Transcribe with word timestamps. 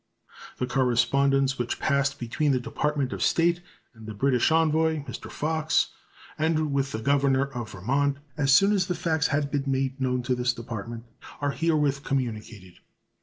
The 0.57 0.65
correspondence 0.65 1.59
which 1.59 1.79
passed 1.79 2.17
between 2.17 2.53
the 2.53 2.59
Department 2.59 3.13
of 3.13 3.21
State 3.21 3.61
and 3.93 4.07
the 4.07 4.15
British 4.15 4.51
envoy, 4.51 5.03
Mr. 5.05 5.29
Fox, 5.29 5.89
and 6.39 6.73
with 6.73 6.91
the 6.91 6.97
governor 6.97 7.45
of 7.53 7.73
Vermont, 7.73 8.17
as 8.35 8.51
soon 8.51 8.71
as 8.73 8.87
the 8.87 8.95
facts 8.95 9.27
had 9.27 9.51
been 9.51 9.65
made 9.67 10.01
known 10.01 10.23
to 10.23 10.33
this 10.33 10.53
department, 10.53 11.03
are 11.39 11.51
herewith 11.51 12.03
communicated. 12.03 12.79